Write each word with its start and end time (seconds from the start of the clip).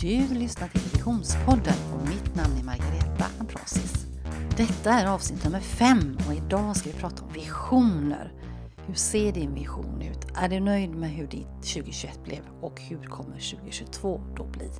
Du 0.00 0.34
lyssnar 0.34 0.68
till 0.68 0.80
Visionspodden 0.80 1.74
och 1.94 2.08
mitt 2.08 2.34
namn 2.34 2.58
är 2.58 2.62
Margareta 2.62 3.26
Ambrosis. 3.40 4.06
Detta 4.56 4.90
är 4.90 5.06
avsnitt 5.06 5.44
nummer 5.44 5.60
fem 5.60 6.18
och 6.28 6.34
idag 6.34 6.76
ska 6.76 6.90
vi 6.90 6.98
prata 6.98 7.22
om 7.22 7.32
visioner. 7.32 8.32
Hur 8.86 8.94
ser 8.94 9.32
din 9.32 9.54
vision 9.54 10.02
ut? 10.02 10.24
Är 10.34 10.48
du 10.48 10.60
nöjd 10.60 10.90
med 10.90 11.10
hur 11.10 11.26
ditt 11.26 11.62
2021 11.62 12.24
blev 12.24 12.42
och 12.60 12.80
hur 12.80 13.04
kommer 13.04 13.56
2022 13.56 14.20
då 14.36 14.44
bli? 14.44 14.70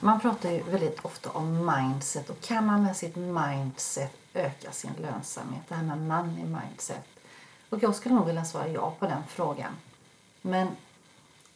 Man 0.00 0.20
pratar 0.20 0.50
ju 0.50 0.62
väldigt 0.62 1.04
ofta 1.04 1.30
om 1.30 1.72
mindset 1.76 2.30
och 2.30 2.40
kan 2.40 2.66
man 2.66 2.82
med 2.82 2.96
sitt 2.96 3.16
mindset 3.16 4.12
öka 4.34 4.72
sin 4.72 4.92
lönsamhet? 5.02 5.62
Det 5.68 5.74
här 5.74 5.82
med 5.82 5.98
money 5.98 6.44
mindset. 6.44 7.04
Och 7.70 7.82
jag 7.82 7.94
skulle 7.94 8.14
nog 8.14 8.26
vilja 8.26 8.44
svara 8.44 8.68
ja 8.68 8.94
på 8.98 9.06
den 9.06 9.22
frågan. 9.28 9.72
Men 10.42 10.68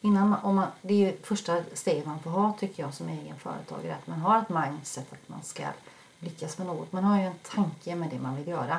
innan 0.01 0.29
man, 0.29 0.39
om 0.43 0.55
man, 0.55 0.67
det 0.81 0.93
är 0.93 0.97
ju 0.97 1.17
första 1.23 1.63
steget 1.73 2.05
man 2.05 2.19
får 2.19 2.29
ha 2.29 2.53
tycker 2.59 2.83
jag 2.83 2.93
som 2.93 3.09
egen 3.09 3.39
företagare. 3.39 3.95
Att 3.95 4.07
man 4.07 4.19
har 4.19 4.39
ett 4.39 4.49
mindset 4.49 5.13
att 5.13 5.29
man 5.29 5.43
ska 5.43 5.63
lyckas 6.19 6.57
med 6.57 6.67
något. 6.67 6.91
Man 6.91 7.03
har 7.03 7.19
ju 7.19 7.25
en 7.25 7.39
tanke 7.43 7.95
med 7.95 8.09
det 8.09 8.19
man 8.19 8.35
vill 8.35 8.47
göra. 8.47 8.77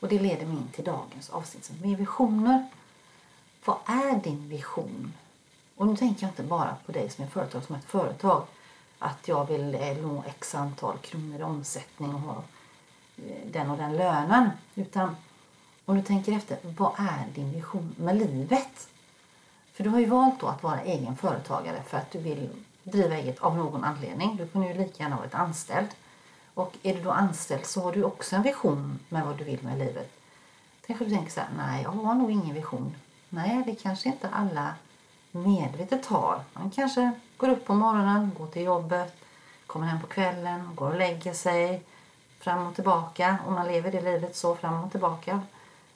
Och 0.00 0.08
det 0.08 0.18
leder 0.18 0.46
mig 0.46 0.56
in 0.56 0.68
till 0.68 0.84
dagens 0.84 1.30
avsnitt 1.30 1.70
med 1.82 1.98
visioner. 1.98 2.66
Vad 3.64 3.76
är 3.86 4.20
din 4.22 4.48
vision? 4.48 5.12
Och 5.76 5.86
nu 5.86 5.96
tänker 5.96 6.22
jag 6.22 6.30
inte 6.30 6.42
bara 6.42 6.76
på 6.86 6.92
dig 6.92 7.10
som 7.10 7.24
är 7.24 7.28
företag 7.28 7.64
som 7.64 7.76
ett 7.76 7.84
företag. 7.84 8.46
Att 8.98 9.28
jag 9.28 9.46
vill 9.46 9.74
eh, 9.74 9.96
nå 9.96 10.24
x 10.26 10.54
antal 10.54 10.98
kronor 10.98 11.40
i 11.40 11.42
omsättning 11.42 12.14
och 12.14 12.20
ha 12.20 12.42
eh, 13.16 13.46
den 13.52 13.70
och 13.70 13.76
den 13.76 13.96
lönen. 13.96 14.50
Utan 14.74 15.16
om 15.84 15.96
du 15.96 16.02
tänker 16.02 16.32
efter, 16.32 16.58
vad 16.62 16.92
är 16.98 17.26
din 17.34 17.52
vision 17.52 17.94
med 17.98 18.16
livet? 18.16 18.88
För 19.80 19.84
du 19.84 19.90
har 19.90 20.00
ju 20.00 20.06
valt 20.06 20.40
då 20.40 20.46
att 20.46 20.62
vara 20.62 20.80
egen 20.80 21.16
företagare 21.16 21.82
för 21.86 21.98
att 21.98 22.10
du 22.10 22.18
vill 22.18 22.48
driva 22.82 23.14
eget 23.14 23.38
av 23.38 23.56
någon 23.56 23.84
anledning. 23.84 24.36
Du 24.36 24.46
kunde 24.46 24.68
ju 24.68 24.74
lika 24.74 25.02
gärna 25.02 25.16
varit 25.16 25.34
anställd. 25.34 25.88
Och 26.54 26.76
är 26.82 26.94
du 26.94 27.02
då 27.02 27.10
anställd 27.10 27.66
så 27.66 27.80
har 27.80 27.92
du 27.92 28.04
också 28.04 28.36
en 28.36 28.42
vision 28.42 28.98
med 29.08 29.26
vad 29.26 29.36
du 29.38 29.44
vill 29.44 29.62
med 29.62 29.78
livet. 29.78 30.12
Kanske 30.86 31.04
du 31.04 31.10
tänker 31.10 31.32
så 31.32 31.40
här, 31.40 31.48
nej 31.56 31.82
jag 31.82 31.90
har 31.90 32.14
nog 32.14 32.30
ingen 32.30 32.54
vision. 32.54 32.94
Nej, 33.28 33.62
det 33.66 33.74
kanske 33.74 34.08
inte 34.08 34.28
alla 34.28 34.74
medvetet 35.30 36.06
har. 36.06 36.40
Man 36.52 36.70
kanske 36.70 37.10
går 37.36 37.48
upp 37.48 37.66
på 37.66 37.74
morgonen, 37.74 38.30
går 38.38 38.46
till 38.46 38.62
jobbet, 38.62 39.16
kommer 39.66 39.86
hem 39.86 40.00
på 40.00 40.06
kvällen, 40.06 40.70
går 40.74 40.90
och 40.90 40.98
lägger 40.98 41.32
sig 41.32 41.82
fram 42.38 42.66
och 42.66 42.74
tillbaka. 42.74 43.38
Och 43.46 43.52
man 43.52 43.66
lever 43.66 43.92
det 43.92 44.00
livet 44.00 44.36
så 44.36 44.54
fram 44.54 44.84
och 44.84 44.90
tillbaka. 44.90 45.40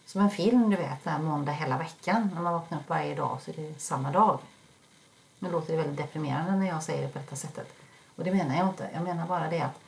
Som 0.06 0.20
en 0.20 0.30
film, 0.30 0.70
du 0.70 0.76
vet, 0.76 1.04
där 1.04 1.18
måndag 1.18 1.52
hela 1.52 1.78
veckan. 1.78 2.30
När 2.34 2.42
man 2.42 2.52
vaknar 2.52 2.78
upp 2.78 2.88
varje 2.88 3.14
dag 3.14 3.38
så 3.42 3.50
är 3.50 3.54
det 3.54 3.80
samma 3.80 4.10
dag. 4.10 4.38
Nu 5.38 5.50
låter 5.50 5.72
det 5.72 5.82
väldigt 5.82 5.96
deprimerande 5.96 6.52
när 6.52 6.66
jag 6.66 6.82
säger 6.82 7.02
det 7.02 7.08
på 7.08 7.18
detta 7.18 7.36
sättet. 7.36 7.72
Och 8.16 8.24
det 8.24 8.32
menar 8.32 8.56
jag 8.56 8.68
inte. 8.68 8.90
Jag 8.94 9.02
menar 9.02 9.26
bara 9.26 9.50
det 9.50 9.60
att 9.60 9.80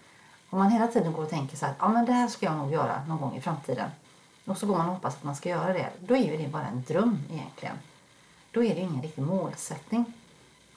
om 0.50 0.58
man 0.58 0.70
hela 0.70 0.86
tiden 0.86 1.12
går 1.12 1.22
och 1.22 1.30
tänker 1.30 1.56
så 1.56 1.66
här, 1.66 1.74
ja 1.78 1.88
men 1.88 2.06
det 2.06 2.12
här 2.12 2.28
ska 2.28 2.46
jag 2.46 2.56
nog 2.56 2.72
göra 2.72 3.04
någon 3.08 3.20
gång 3.20 3.36
i 3.36 3.40
framtiden. 3.40 3.90
Och 4.44 4.58
så 4.58 4.66
går 4.66 4.76
man 4.76 4.86
och 4.88 4.94
hoppas 4.94 5.14
att 5.14 5.24
man 5.24 5.36
ska 5.36 5.48
göra 5.48 5.72
det. 5.72 5.90
Då 6.00 6.16
är 6.16 6.30
ju 6.30 6.36
det 6.36 6.48
bara 6.48 6.66
en 6.66 6.82
dröm 6.82 7.18
egentligen. 7.32 7.76
Då 8.50 8.64
är 8.64 8.74
det 8.74 8.80
ingen 8.80 9.02
riktig 9.02 9.22
målsättning. 9.22 10.12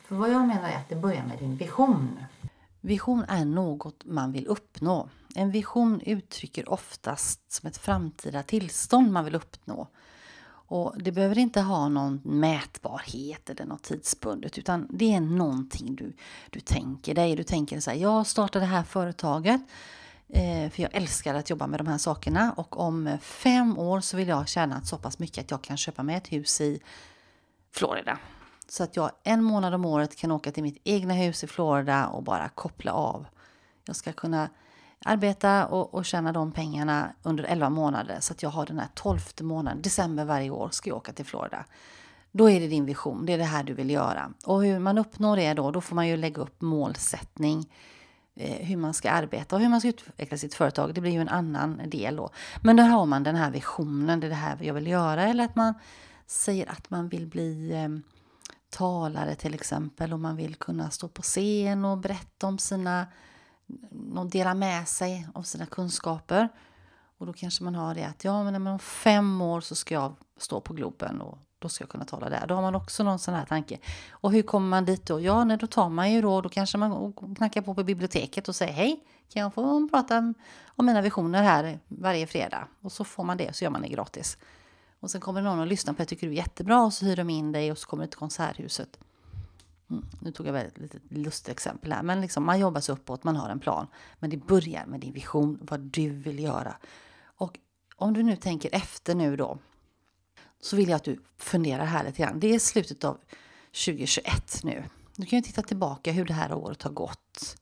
För 0.03 0.15
vad 0.15 0.29
jag 0.29 0.47
menar 0.47 0.69
är 0.69 0.75
att 0.75 0.89
det 0.89 0.95
börjar 0.95 1.23
med 1.23 1.37
din 1.37 1.55
vision. 1.55 2.19
Vision 2.81 3.25
är 3.27 3.45
något 3.45 4.05
man 4.05 4.31
vill 4.31 4.47
uppnå. 4.47 5.09
En 5.35 5.51
vision 5.51 6.01
uttrycker 6.01 6.69
oftast 6.69 7.51
som 7.51 7.67
ett 7.67 7.77
framtida 7.77 8.43
tillstånd 8.43 9.11
man 9.11 9.25
vill 9.25 9.35
uppnå. 9.35 9.87
Och 10.71 10.93
Det 10.97 11.11
behöver 11.11 11.37
inte 11.37 11.61
ha 11.61 11.89
någon 11.89 12.21
mätbarhet 12.23 13.49
eller 13.49 13.65
något 13.65 13.83
tidsbundet 13.83 14.57
utan 14.57 14.87
det 14.89 15.13
är 15.13 15.21
någonting 15.21 15.95
du, 15.95 16.13
du 16.49 16.59
tänker 16.59 17.15
dig. 17.15 17.35
Du 17.35 17.43
tänker 17.43 17.79
så 17.79 17.91
här, 17.91 17.97
jag 17.97 18.27
startar 18.27 18.59
det 18.59 18.65
här 18.65 18.83
företaget 18.83 19.61
eh, 20.27 20.69
för 20.69 20.81
jag 20.81 20.95
älskar 20.95 21.35
att 21.35 21.49
jobba 21.49 21.67
med 21.67 21.79
de 21.79 21.87
här 21.87 21.97
sakerna 21.97 22.53
och 22.57 22.79
om 22.79 23.17
fem 23.21 23.77
år 23.77 24.01
så 24.01 24.17
vill 24.17 24.27
jag 24.27 24.47
tjäna 24.47 24.81
så 24.81 24.97
pass 24.97 25.19
mycket 25.19 25.43
att 25.43 25.51
jag 25.51 25.61
kan 25.61 25.77
köpa 25.77 26.03
mig 26.03 26.15
ett 26.15 26.31
hus 26.31 26.61
i 26.61 26.79
Florida. 27.71 28.19
Så 28.69 28.83
att 28.83 28.95
jag 28.95 29.11
en 29.23 29.43
månad 29.43 29.73
om 29.73 29.85
året 29.85 30.15
kan 30.15 30.31
åka 30.31 30.51
till 30.51 30.63
mitt 30.63 30.81
egna 30.83 31.13
hus 31.13 31.43
i 31.43 31.47
Florida 31.47 32.07
och 32.07 32.23
bara 32.23 32.49
koppla 32.49 32.91
av. 32.91 33.25
Jag 33.85 33.95
ska 33.95 34.13
kunna 34.13 34.49
arbeta 35.05 35.67
och, 35.67 35.93
och 35.93 36.05
tjäna 36.05 36.31
de 36.31 36.51
pengarna 36.51 37.09
under 37.23 37.43
11 37.43 37.69
månader 37.69 38.17
så 38.19 38.33
att 38.33 38.43
jag 38.43 38.49
har 38.49 38.65
den 38.65 38.79
här 38.79 38.87
12 38.93 39.19
månaden, 39.41 39.81
december 39.81 40.25
varje 40.25 40.49
år, 40.49 40.69
ska 40.71 40.89
jag 40.89 40.97
åka 40.97 41.13
till 41.13 41.25
Florida. 41.25 41.65
Då 42.31 42.49
är 42.49 42.59
det 42.59 42.67
din 42.67 42.85
vision, 42.85 43.25
det 43.25 43.33
är 43.33 43.37
det 43.37 43.43
här 43.43 43.63
du 43.63 43.73
vill 43.73 43.89
göra. 43.89 44.31
Och 44.45 44.63
hur 44.63 44.79
man 44.79 44.97
uppnår 44.97 45.37
det 45.37 45.53
då, 45.53 45.71
då 45.71 45.81
får 45.81 45.95
man 45.95 46.07
ju 46.07 46.17
lägga 46.17 46.41
upp 46.41 46.61
målsättning, 46.61 47.65
eh, 48.35 48.65
hur 48.65 48.77
man 48.77 48.93
ska 48.93 49.11
arbeta 49.11 49.55
och 49.55 49.61
hur 49.61 49.69
man 49.69 49.81
ska 49.81 49.89
utveckla 49.89 50.37
sitt 50.37 50.53
företag. 50.53 50.93
Det 50.93 51.01
blir 51.01 51.11
ju 51.11 51.21
en 51.21 51.29
annan 51.29 51.81
del 51.85 52.15
då. 52.15 52.29
Men 52.61 52.75
där 52.75 52.87
har 52.87 53.05
man 53.05 53.23
den 53.23 53.35
här 53.35 53.51
visionen, 53.51 54.19
det 54.19 54.27
är 54.27 54.29
det 54.29 54.35
här 54.35 54.57
jag 54.61 54.73
vill 54.73 54.87
göra. 54.87 55.23
Eller 55.23 55.45
att 55.45 55.55
man 55.55 55.73
säger 56.27 56.71
att 56.71 56.89
man 56.89 57.09
vill 57.09 57.27
bli 57.27 57.71
eh, 57.71 58.18
talare 58.69 59.35
till 59.35 59.53
exempel 59.53 60.13
och 60.13 60.19
man 60.19 60.35
vill 60.35 60.55
kunna 60.55 60.89
stå 60.89 61.07
på 61.07 61.21
scen 61.21 61.85
och 61.85 61.97
berätta 61.97 62.47
om 62.47 62.57
sina 62.57 63.07
och 64.15 64.29
dela 64.29 64.53
med 64.53 64.87
sig 64.87 65.27
av 65.33 65.43
sina 65.43 65.65
kunskaper. 65.65 66.49
Och 67.17 67.25
då 67.25 67.33
kanske 67.33 67.63
man 67.63 67.75
har 67.75 67.95
det 67.95 68.03
att 68.03 68.23
ja, 68.23 68.43
men 68.43 68.67
om 68.67 68.79
fem 68.79 69.41
år 69.41 69.61
så 69.61 69.75
ska 69.75 69.93
jag 69.93 70.15
stå 70.37 70.61
på 70.61 70.73
Globen 70.73 71.21
och 71.21 71.37
då 71.59 71.69
ska 71.69 71.81
jag 71.81 71.89
kunna 71.89 72.05
tala 72.05 72.29
där. 72.29 72.47
Då 72.47 72.55
har 72.55 72.61
man 72.61 72.75
också 72.75 73.03
någon 73.03 73.19
sån 73.19 73.33
här 73.33 73.45
tanke. 73.45 73.77
Och 74.11 74.31
hur 74.31 74.41
kommer 74.41 74.67
man 74.67 74.85
dit 74.85 75.05
då? 75.05 75.19
Ja, 75.19 75.43
nej, 75.43 75.57
då 75.57 75.67
tar 75.67 75.89
man 75.89 76.11
ju 76.11 76.21
då, 76.21 76.41
då 76.41 76.49
kanske 76.49 76.77
man 76.77 77.13
knackar 77.37 77.61
på 77.61 77.75
på 77.75 77.83
biblioteket 77.83 78.47
och 78.47 78.55
säger 78.55 78.73
hej, 78.73 79.03
kan 79.29 79.41
jag 79.41 79.53
få 79.53 79.89
prata 79.91 80.33
om 80.65 80.85
mina 80.85 81.01
visioner 81.01 81.43
här 81.43 81.79
varje 81.87 82.27
fredag? 82.27 82.67
Och 82.81 82.91
så 82.91 83.03
får 83.03 83.23
man 83.23 83.37
det, 83.37 83.55
så 83.55 83.63
gör 83.63 83.71
man 83.71 83.81
det 83.81 83.87
gratis. 83.87 84.37
Och 84.99 85.11
sen 85.11 85.21
kommer 85.21 85.41
någon 85.41 85.59
och 85.59 85.67
lyssnar 85.67 85.93
på 85.93 86.01
det, 86.01 86.05
tycker 86.05 86.27
du 86.27 86.33
är 86.33 86.37
jättebra 86.37 86.83
och 86.83 86.93
så 86.93 87.05
hyr 87.05 87.15
de 87.15 87.29
in 87.29 87.51
dig 87.51 87.71
och 87.71 87.77
så 87.77 87.87
kommer 87.87 88.03
du 88.03 88.09
till 88.09 88.19
Konserthuset. 88.19 88.99
Mm, 89.89 90.05
nu 90.21 90.31
tog 90.31 90.47
jag 90.47 90.61
ett 90.61 90.77
litet 90.77 91.01
lustigt 91.09 91.49
exempel 91.49 91.91
här, 91.91 92.03
men 92.03 92.21
liksom 92.21 92.45
man 92.45 92.59
jobbar 92.59 92.81
sig 92.81 92.93
uppåt, 92.93 93.23
man 93.23 93.35
har 93.35 93.49
en 93.49 93.59
plan. 93.59 93.87
Men 94.19 94.29
det 94.29 94.37
börjar 94.37 94.85
med 94.85 94.99
din 94.99 95.13
vision, 95.13 95.59
vad 95.61 95.79
du 95.79 96.09
vill 96.09 96.39
göra. 96.39 96.77
Och 97.23 97.59
om 97.95 98.13
du 98.13 98.23
nu 98.23 98.35
tänker 98.35 98.75
efter 98.75 99.15
nu 99.15 99.35
då, 99.35 99.59
så 100.61 100.75
vill 100.75 100.89
jag 100.89 100.95
att 100.95 101.03
du 101.03 101.19
funderar 101.37 101.85
här 101.85 102.03
lite 102.03 102.21
grann. 102.21 102.39
Det 102.39 102.55
är 102.55 102.59
slutet 102.59 103.03
av 103.03 103.17
2021 103.85 104.63
nu. 104.63 104.83
Du 105.15 105.25
kan 105.25 105.39
ju 105.39 105.43
titta 105.43 105.61
tillbaka 105.61 106.11
hur 106.11 106.25
det 106.25 106.33
här 106.33 106.53
året 106.53 106.83
har 106.83 106.91
gått. 106.91 107.57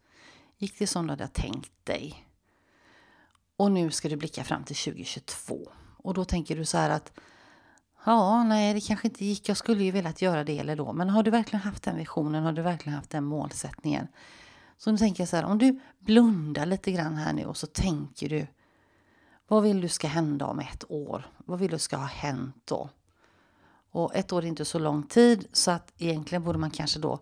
Gick 0.58 0.80
det 0.80 0.88
som 0.88 1.08
du 1.08 1.12
hade 1.12 1.28
tänkt 1.28 1.72
dig? 1.84 2.26
Och 3.58 3.72
nu 3.72 3.92
ska 3.92 4.10
du 4.10 4.16
blicka 4.16 4.44
fram 4.44 4.64
till 4.64 4.76
2022. 4.76 5.72
Och 6.08 6.14
då 6.14 6.26
tänker 6.26 6.56
du 6.56 6.66
så 6.66 6.78
här 6.78 6.90
att 6.90 7.12
Ja, 8.06 8.44
nej, 8.44 8.74
det 8.74 8.82
kanske 8.82 9.08
inte 9.08 9.26
gick. 9.26 9.50
Jag 9.50 9.58
skulle 9.58 9.84
ju 9.84 9.92
velat 9.92 10.22
göra 10.22 10.44
det 10.44 10.60
eller 10.60 10.76
då. 10.76 10.94
Men 10.94 11.10
har 11.10 11.24
du 11.24 11.32
verkligen 11.32 11.62
haft 11.62 11.84
den 11.84 11.98
visionen? 11.98 12.44
Har 12.44 12.52
du 12.52 12.62
verkligen 12.62 12.96
haft 12.96 13.10
den 13.10 13.24
målsättningen? 13.24 14.08
Så 14.78 14.92
nu 14.92 14.98
tänker 14.98 15.22
jag 15.22 15.30
så 15.30 15.36
här, 15.36 15.44
om 15.44 15.58
du 15.58 15.80
blundar 16.00 16.66
lite 16.66 16.92
grann 16.92 17.16
här 17.16 17.34
nu 17.34 17.46
och 17.46 17.58
så 17.58 17.68
tänker 17.68 18.30
du. 18.30 18.48
Vad 19.48 19.64
vill 19.64 19.82
du 19.82 19.88
ska 19.88 20.08
hända 20.08 20.46
om 20.46 20.60
ett 20.60 20.84
år? 20.90 21.28
Vad 21.38 21.60
vill 21.60 21.72
du 21.72 21.80
ska 21.80 21.98
ha 21.98 22.06
hänt 22.06 22.62
då? 22.66 22.90
Och 23.92 24.16
ett 24.16 24.34
år 24.34 24.44
är 24.44 24.48
inte 24.48 24.66
så 24.66 24.80
lång 24.80 25.04
tid 25.04 25.48
så 25.52 25.72
att 25.72 25.94
egentligen 25.98 26.44
borde 26.44 26.60
man 26.60 26.72
kanske 26.72 27.00
då 27.00 27.20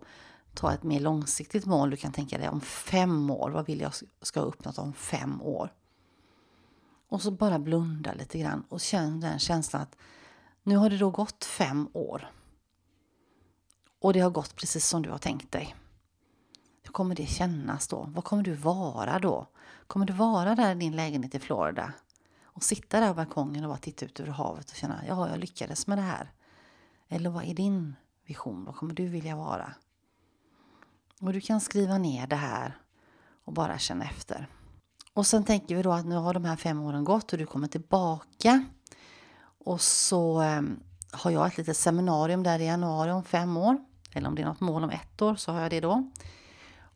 ta 0.54 0.72
ett 0.72 0.82
mer 0.82 1.00
långsiktigt 1.00 1.66
mål. 1.66 1.90
Du 1.90 1.96
kan 1.96 2.12
tänka 2.12 2.38
dig 2.38 2.48
om 2.48 2.60
fem 2.60 3.30
år. 3.30 3.50
Vad 3.50 3.66
vill 3.66 3.80
jag 3.80 3.92
ska 4.22 4.40
ha 4.40 4.46
uppnått 4.46 4.78
om 4.78 4.92
fem 4.92 5.42
år? 5.42 5.70
Och 7.08 7.22
så 7.22 7.30
bara 7.30 7.58
blunda 7.58 8.12
lite 8.12 8.38
grann 8.38 8.64
och 8.68 8.80
känn 8.80 9.20
den 9.20 9.38
känslan 9.38 9.82
att 9.82 9.96
nu 10.62 10.76
har 10.76 10.90
det 10.90 10.98
då 10.98 11.10
gått 11.10 11.44
fem 11.44 11.88
år. 11.92 12.30
Och 14.00 14.12
det 14.12 14.20
har 14.20 14.30
gått 14.30 14.56
precis 14.56 14.86
som 14.86 15.02
du 15.02 15.10
har 15.10 15.18
tänkt 15.18 15.52
dig. 15.52 15.74
Hur 16.82 16.92
kommer 16.92 17.14
det 17.14 17.26
kännas 17.26 17.88
då? 17.88 18.10
Vad 18.14 18.24
kommer 18.24 18.42
du 18.42 18.54
vara 18.54 19.18
då? 19.18 19.46
Kommer 19.86 20.06
du 20.06 20.12
vara 20.12 20.54
där 20.54 20.72
i 20.72 20.78
din 20.78 20.96
lägenhet 20.96 21.34
i 21.34 21.38
Florida 21.38 21.92
och 22.42 22.62
sitta 22.62 23.00
där 23.00 23.08
på 23.08 23.14
balkongen 23.14 23.64
och 23.64 23.70
bara 23.70 23.78
titta 23.78 24.04
ut 24.04 24.20
över 24.20 24.30
havet 24.30 24.70
och 24.70 24.76
känna 24.76 25.06
ja, 25.08 25.28
jag 25.28 25.38
lyckades 25.38 25.86
med 25.86 25.98
det 25.98 26.02
här? 26.02 26.32
Eller 27.08 27.30
vad 27.30 27.44
är 27.44 27.54
din 27.54 27.96
vision? 28.24 28.64
Vad 28.64 28.76
kommer 28.76 28.94
du 28.94 29.06
vilja 29.06 29.36
vara? 29.36 29.74
Och 31.20 31.32
du 31.32 31.40
kan 31.40 31.60
skriva 31.60 31.98
ner 31.98 32.26
det 32.26 32.36
här 32.36 32.78
och 33.44 33.52
bara 33.52 33.78
känna 33.78 34.04
efter. 34.04 34.48
Och 35.16 35.26
sen 35.26 35.44
tänker 35.44 35.76
vi 35.76 35.82
då 35.82 35.92
att 35.92 36.06
nu 36.06 36.14
har 36.14 36.34
de 36.34 36.44
här 36.44 36.56
fem 36.56 36.80
åren 36.80 37.04
gått 37.04 37.32
och 37.32 37.38
du 37.38 37.46
kommer 37.46 37.68
tillbaka 37.68 38.64
och 39.64 39.80
så 39.80 40.42
eh, 40.42 40.62
har 41.10 41.30
jag 41.30 41.46
ett 41.46 41.58
litet 41.58 41.76
seminarium 41.76 42.42
där 42.42 42.58
i 42.58 42.66
januari 42.66 43.10
om 43.10 43.24
fem 43.24 43.56
år. 43.56 43.78
Eller 44.12 44.28
om 44.28 44.34
det 44.34 44.42
är 44.42 44.46
något 44.46 44.60
mål 44.60 44.84
om 44.84 44.90
ett 44.90 45.22
år 45.22 45.34
så 45.34 45.52
har 45.52 45.60
jag 45.60 45.70
det 45.70 45.80
då. 45.80 46.10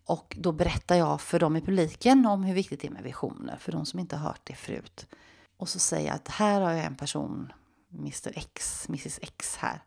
Och 0.04 0.36
då 0.38 0.52
berättar 0.52 0.96
jag 0.96 1.20
för 1.20 1.38
dem 1.38 1.56
i 1.56 1.60
publiken 1.60 2.26
om 2.26 2.44
hur 2.44 2.54
viktigt 2.54 2.80
det 2.80 2.86
är 2.86 2.92
med 2.92 3.02
visioner. 3.02 3.56
För 3.56 3.72
de 3.72 3.86
som 3.86 3.98
inte 4.00 4.16
har 4.16 4.28
hört 4.28 4.40
det 4.44 4.54
förut. 4.54 5.06
Och 5.56 5.68
så 5.68 5.78
säger 5.78 6.06
jag 6.06 6.14
att 6.14 6.28
här 6.28 6.60
har 6.60 6.70
jag 6.70 6.84
en 6.84 6.96
person, 6.96 7.52
Mr 7.98 8.32
X, 8.34 8.86
Mrs 8.88 9.18
X 9.22 9.56
här 9.56 9.82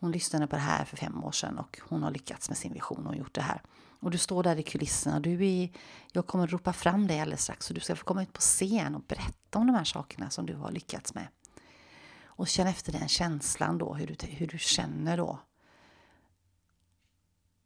hon 0.00 0.12
lyssnade 0.12 0.46
på 0.46 0.56
det 0.56 0.62
här 0.62 0.84
för 0.84 0.96
fem 0.96 1.24
år 1.24 1.32
sedan 1.32 1.58
och 1.58 1.80
hon 1.88 2.02
har 2.02 2.10
lyckats 2.10 2.48
med 2.48 2.58
sin 2.58 2.72
vision 2.72 3.06
och 3.06 3.16
gjort 3.16 3.34
det 3.34 3.40
här. 3.40 3.62
Och 4.00 4.10
du 4.10 4.18
står 4.18 4.42
där 4.42 4.56
i 4.56 4.62
kulisserna. 4.62 5.20
Du 5.20 5.46
är, 5.46 5.70
jag 6.12 6.26
kommer 6.26 6.44
att 6.44 6.52
ropa 6.52 6.72
fram 6.72 7.06
dig 7.06 7.20
alldeles 7.20 7.42
strax. 7.42 7.66
Så 7.66 7.74
du 7.74 7.80
ska 7.80 7.96
få 7.96 8.04
komma 8.04 8.22
ut 8.22 8.32
på 8.32 8.40
scen 8.40 8.94
och 8.94 9.02
berätta 9.02 9.58
om 9.58 9.66
de 9.66 9.76
här 9.76 9.84
sakerna 9.84 10.30
som 10.30 10.46
du 10.46 10.54
har 10.54 10.70
lyckats 10.70 11.14
med. 11.14 11.28
Och 12.24 12.48
känn 12.48 12.66
efter 12.66 12.92
den 12.92 13.08
känslan 13.08 13.78
då, 13.78 13.94
hur 13.94 14.06
du, 14.06 14.26
hur 14.26 14.46
du 14.46 14.58
känner 14.58 15.16
då. 15.16 15.38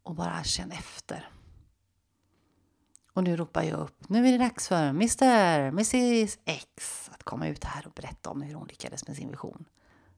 Och 0.03 0.15
bara 0.15 0.43
känn 0.43 0.71
efter. 0.71 1.29
Och 3.13 3.23
nu 3.23 3.37
ropar 3.37 3.63
jag 3.63 3.79
upp. 3.79 4.09
Nu 4.09 4.27
är 4.27 4.31
det 4.31 4.37
dags 4.37 4.67
för 4.67 4.89
Mr. 4.89 5.57
Mrs 5.67 6.37
X 6.45 7.09
att 7.13 7.23
komma 7.23 7.47
ut 7.47 7.63
här 7.63 7.87
och 7.87 7.93
berätta 7.93 8.29
om 8.29 8.41
hur 8.41 8.53
hon 8.53 8.67
lyckades 8.67 9.07
med 9.07 9.15
sin 9.15 9.31
vision. 9.31 9.65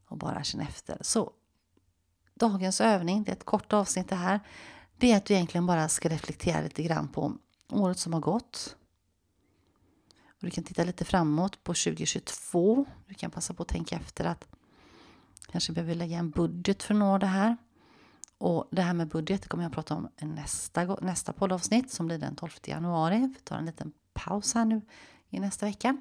Och 0.06 0.16
bara 0.16 0.44
känn 0.44 0.60
efter. 0.60 0.98
Så 1.00 1.32
dagens 2.36 2.80
övning, 2.80 3.24
det 3.24 3.30
är 3.30 3.36
ett 3.36 3.44
kort 3.44 3.72
avsnitt 3.72 4.08
det 4.08 4.16
här. 4.16 4.40
Det 4.96 5.12
är 5.12 5.16
att 5.16 5.24
du 5.24 5.34
egentligen 5.34 5.66
bara 5.66 5.88
ska 5.88 6.08
reflektera 6.08 6.60
lite 6.60 6.82
grann 6.82 7.08
på 7.08 7.32
året 7.70 7.98
som 7.98 8.12
har 8.12 8.20
gått. 8.20 8.76
Och 10.26 10.44
du 10.44 10.50
kan 10.50 10.64
titta 10.64 10.84
lite 10.84 11.04
framåt 11.04 11.64
på 11.64 11.74
2022. 11.74 12.84
Du 13.06 13.14
kan 13.14 13.30
passa 13.30 13.54
på 13.54 13.62
att 13.62 13.68
tänka 13.68 13.96
efter 13.96 14.24
att 14.24 14.48
kanske 15.52 15.72
behöver 15.72 15.94
lägga 15.94 16.18
en 16.18 16.30
budget 16.30 16.82
för 16.82 16.94
att 16.94 16.98
nå 16.98 17.18
det 17.18 17.26
här. 17.26 17.56
Och 18.38 18.68
det 18.70 18.82
här 18.82 18.94
med 18.94 19.08
budget 19.08 19.48
kommer 19.48 19.64
jag 19.64 19.70
att 19.70 19.74
prata 19.74 19.94
om 19.94 20.08
nästa, 20.18 20.84
nästa 20.84 21.32
poddavsnitt 21.32 21.90
som 21.90 22.06
blir 22.06 22.18
den 22.18 22.36
12 22.36 22.50
januari. 22.64 23.32
Vi 23.36 23.40
tar 23.44 23.56
en 23.56 23.66
liten 23.66 23.92
paus 24.14 24.54
här 24.54 24.64
nu 24.64 24.80
i 25.30 25.40
nästa 25.40 25.66
vecka. 25.66 25.96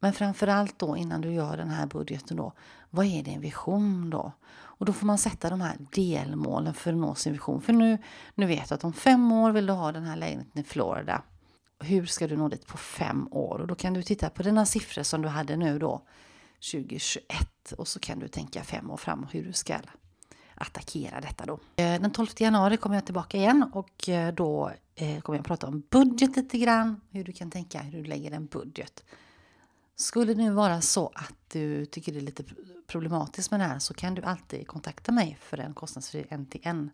Men 0.00 0.12
framförallt 0.12 0.78
då 0.78 0.96
innan 0.96 1.20
du 1.20 1.32
gör 1.32 1.56
den 1.56 1.70
här 1.70 1.86
budgeten 1.86 2.36
då, 2.36 2.52
vad 2.90 3.06
är 3.06 3.22
din 3.22 3.40
vision 3.40 4.10
då? 4.10 4.32
Och 4.52 4.86
då 4.86 4.92
får 4.92 5.06
man 5.06 5.18
sätta 5.18 5.50
de 5.50 5.60
här 5.60 5.76
delmålen 5.92 6.74
för 6.74 6.92
att 6.92 6.98
nå 6.98 7.14
sin 7.14 7.32
vision. 7.32 7.62
För 7.62 7.72
nu, 7.72 7.98
nu 8.34 8.46
vet 8.46 8.68
du 8.68 8.74
att 8.74 8.84
om 8.84 8.92
fem 8.92 9.32
år 9.32 9.52
vill 9.52 9.66
du 9.66 9.72
ha 9.72 9.92
den 9.92 10.04
här 10.04 10.16
lägenheten 10.16 10.60
i 10.60 10.64
Florida. 10.64 11.22
Hur 11.80 12.06
ska 12.06 12.26
du 12.26 12.36
nå 12.36 12.48
dit 12.48 12.66
på 12.66 12.76
fem 12.76 13.28
år? 13.30 13.58
Och 13.58 13.66
då 13.66 13.74
kan 13.74 13.94
du 13.94 14.02
titta 14.02 14.30
på 14.30 14.42
dina 14.42 14.66
siffror 14.66 15.02
som 15.02 15.22
du 15.22 15.28
hade 15.28 15.56
nu 15.56 15.78
då 15.78 16.02
2021 16.72 17.72
och 17.78 17.88
så 17.88 18.00
kan 18.00 18.18
du 18.18 18.28
tänka 18.28 18.64
fem 18.64 18.90
år 18.90 18.96
framåt 18.96 19.34
hur 19.34 19.44
du 19.44 19.52
ska 19.52 19.76
attackera 20.54 21.20
detta 21.20 21.46
då. 21.46 21.58
Eh, 21.76 22.00
den 22.00 22.10
12 22.10 22.28
januari 22.36 22.76
kommer 22.76 22.96
jag 22.96 23.04
tillbaka 23.04 23.36
igen 23.36 23.70
och 23.72 24.08
eh, 24.08 24.34
då 24.34 24.72
eh, 24.94 25.20
kommer 25.20 25.38
jag 25.38 25.46
prata 25.46 25.66
om 25.66 25.82
budget 25.90 26.36
lite 26.36 26.58
grann. 26.58 27.00
Hur 27.10 27.24
du 27.24 27.32
kan 27.32 27.50
tänka 27.50 27.80
hur 27.80 28.02
du 28.02 28.04
lägger 28.04 28.30
en 28.30 28.46
budget. 28.46 29.04
Skulle 29.96 30.34
det 30.34 30.42
nu 30.42 30.50
vara 30.50 30.80
så 30.80 31.12
att 31.14 31.34
du 31.48 31.86
tycker 31.86 32.12
det 32.12 32.18
är 32.18 32.22
lite 32.22 32.44
problematiskt 32.86 33.50
med 33.50 33.60
det 33.60 33.64
här 33.64 33.78
så 33.78 33.94
kan 33.94 34.14
du 34.14 34.22
alltid 34.22 34.66
kontakta 34.66 35.12
mig 35.12 35.38
för 35.40 35.58
en 35.58 35.74
kostnadsfri 35.74 36.26
en-till-en 36.28 36.90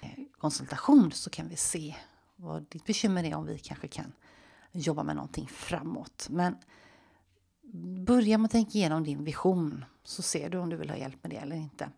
eh, 0.00 0.08
konsultation 0.38 1.12
så 1.12 1.30
kan 1.30 1.48
vi 1.48 1.56
se 1.56 1.94
vad 2.36 2.66
ditt 2.68 2.86
bekymmer 2.86 3.24
är 3.24 3.34
om 3.34 3.46
vi 3.46 3.58
kanske 3.58 3.88
kan 3.88 4.12
jobba 4.72 5.02
med 5.02 5.16
någonting 5.16 5.48
framåt. 5.48 6.26
Men 6.30 6.56
börja 8.06 8.38
med 8.38 8.44
att 8.46 8.52
tänka 8.52 8.78
igenom 8.78 9.04
din 9.04 9.24
vision 9.24 9.84
så 10.04 10.22
ser 10.22 10.50
du 10.50 10.58
om 10.58 10.70
du 10.70 10.76
vill 10.76 10.90
ha 10.90 10.96
hjälp 10.96 11.16
med 11.22 11.30
det 11.30 11.36
eller 11.36 11.56
inte. 11.56 11.88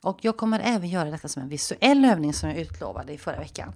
Och 0.00 0.18
jag 0.24 0.36
kommer 0.36 0.60
även 0.60 0.88
göra 0.88 1.10
detta 1.10 1.28
som 1.28 1.42
en 1.42 1.48
visuell 1.48 2.04
övning 2.04 2.34
som 2.34 2.48
jag 2.48 2.58
utlovade 2.58 3.12
i 3.12 3.18
förra 3.18 3.38
veckan. 3.38 3.72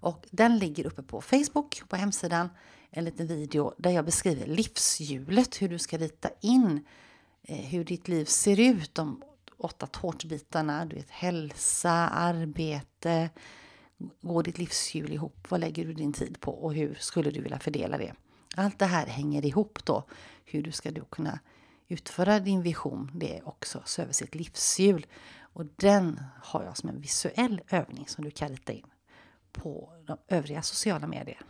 Och 0.00 0.26
den 0.30 0.58
ligger 0.58 0.86
uppe 0.86 1.02
på 1.02 1.20
Facebook, 1.20 1.82
på 1.88 1.96
hemsidan, 1.96 2.48
en 2.90 3.04
liten 3.04 3.26
video 3.26 3.74
där 3.78 3.90
jag 3.90 4.04
beskriver 4.04 4.46
livshjulet, 4.46 5.62
hur 5.62 5.68
du 5.68 5.78
ska 5.78 5.98
rita 5.98 6.30
in 6.40 6.84
eh, 7.42 7.56
hur 7.56 7.84
ditt 7.84 8.08
liv 8.08 8.24
ser 8.24 8.60
ut, 8.60 8.94
de 8.94 9.22
åtta 9.56 9.86
tårtbitarna, 9.86 10.84
du 10.84 10.96
vet 10.96 11.10
hälsa, 11.10 11.92
arbete, 12.08 13.30
går 14.20 14.42
ditt 14.42 14.58
livshjul 14.58 15.12
ihop, 15.12 15.46
vad 15.48 15.60
lägger 15.60 15.84
du 15.84 15.92
din 15.92 16.12
tid 16.12 16.40
på 16.40 16.52
och 16.52 16.74
hur 16.74 16.94
skulle 17.00 17.30
du 17.30 17.40
vilja 17.40 17.58
fördela 17.58 17.98
det? 17.98 18.14
Allt 18.56 18.78
det 18.78 18.86
här 18.86 19.06
hänger 19.06 19.46
ihop 19.46 19.84
då, 19.84 20.04
hur 20.44 20.62
du 20.62 20.72
ska 20.72 20.90
då 20.90 21.04
kunna 21.04 21.38
utföra 21.88 22.40
din 22.40 22.62
vision, 22.62 23.10
det 23.14 23.38
är 23.38 23.48
också 23.48 23.82
se 23.84 24.02
över 24.02 24.12
sitt 24.12 24.34
livshjul. 24.34 25.06
Och 25.52 25.66
den 25.76 26.20
har 26.42 26.64
jag 26.64 26.76
som 26.76 26.88
en 26.88 27.00
visuell 27.00 27.60
övning 27.70 28.08
som 28.08 28.24
du 28.24 28.30
kan 28.30 28.48
rita 28.48 28.72
in 28.72 28.86
på 29.52 29.92
de 30.06 30.18
övriga 30.28 30.62
sociala 30.62 31.06
medier. 31.06 31.40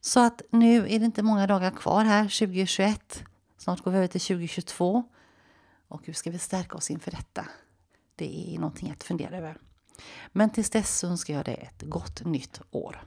Så 0.00 0.20
att 0.20 0.42
nu 0.50 0.76
är 0.76 0.98
det 0.98 1.04
inte 1.04 1.22
många 1.22 1.46
dagar 1.46 1.70
kvar 1.70 2.04
här 2.04 2.22
2021. 2.22 3.24
Snart 3.56 3.80
går 3.80 3.90
vi 3.90 3.96
över 3.96 4.06
till 4.06 4.20
2022. 4.20 5.04
Och 5.88 6.06
hur 6.06 6.12
ska 6.12 6.30
vi 6.30 6.38
stärka 6.38 6.76
oss 6.76 6.90
inför 6.90 7.10
detta? 7.10 7.48
Det 8.16 8.54
är 8.54 8.58
någonting 8.58 8.90
att 8.90 9.04
fundera 9.04 9.36
över. 9.36 9.58
Men 10.32 10.50
tills 10.50 10.70
dess 10.70 11.04
önskar 11.04 11.34
jag 11.34 11.44
dig 11.44 11.54
ett 11.54 11.82
gott 11.82 12.24
nytt 12.24 12.60
år. 12.70 13.04